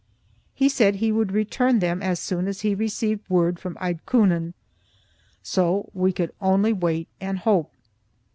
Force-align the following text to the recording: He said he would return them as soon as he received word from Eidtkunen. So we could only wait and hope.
He 0.55 0.67
said 0.67 0.95
he 0.95 1.11
would 1.11 1.31
return 1.31 1.77
them 1.77 2.01
as 2.01 2.19
soon 2.19 2.47
as 2.47 2.61
he 2.61 2.73
received 2.73 3.29
word 3.29 3.59
from 3.59 3.75
Eidtkunen. 3.75 4.53
So 5.43 5.91
we 5.93 6.11
could 6.11 6.33
only 6.41 6.73
wait 6.73 7.07
and 7.19 7.37
hope. 7.37 7.69